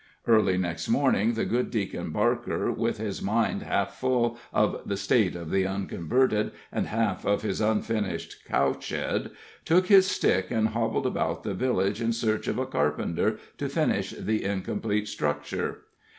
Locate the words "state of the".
4.97-5.67